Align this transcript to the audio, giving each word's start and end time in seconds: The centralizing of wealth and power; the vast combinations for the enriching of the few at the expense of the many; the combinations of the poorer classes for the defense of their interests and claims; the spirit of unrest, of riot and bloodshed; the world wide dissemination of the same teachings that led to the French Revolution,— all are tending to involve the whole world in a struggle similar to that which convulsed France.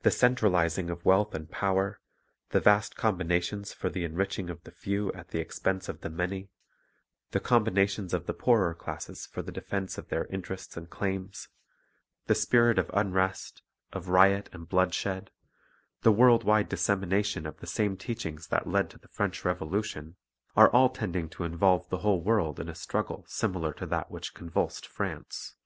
The 0.00 0.10
centralizing 0.10 0.88
of 0.88 1.04
wealth 1.04 1.34
and 1.34 1.50
power; 1.50 2.00
the 2.52 2.58
vast 2.60 2.96
combinations 2.96 3.74
for 3.74 3.90
the 3.90 4.02
enriching 4.02 4.48
of 4.48 4.62
the 4.64 4.70
few 4.70 5.12
at 5.12 5.28
the 5.28 5.40
expense 5.40 5.90
of 5.90 6.00
the 6.00 6.08
many; 6.08 6.48
the 7.32 7.38
combinations 7.38 8.14
of 8.14 8.24
the 8.24 8.32
poorer 8.32 8.72
classes 8.74 9.26
for 9.26 9.42
the 9.42 9.52
defense 9.52 9.98
of 9.98 10.08
their 10.08 10.24
interests 10.28 10.74
and 10.78 10.88
claims; 10.88 11.48
the 12.28 12.34
spirit 12.34 12.78
of 12.78 12.90
unrest, 12.94 13.60
of 13.92 14.08
riot 14.08 14.48
and 14.54 14.70
bloodshed; 14.70 15.30
the 16.00 16.12
world 16.12 16.44
wide 16.44 16.70
dissemination 16.70 17.44
of 17.44 17.58
the 17.58 17.66
same 17.66 17.94
teachings 17.98 18.46
that 18.46 18.66
led 18.66 18.88
to 18.88 18.96
the 18.98 19.08
French 19.08 19.44
Revolution,— 19.44 20.16
all 20.56 20.70
are 20.72 20.88
tending 20.88 21.28
to 21.28 21.44
involve 21.44 21.90
the 21.90 21.98
whole 21.98 22.22
world 22.22 22.58
in 22.58 22.70
a 22.70 22.74
struggle 22.74 23.22
similar 23.28 23.74
to 23.74 23.84
that 23.84 24.10
which 24.10 24.32
convulsed 24.32 24.86
France. 24.86 25.56